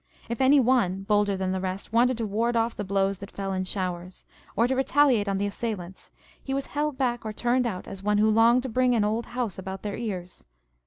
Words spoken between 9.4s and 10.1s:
about their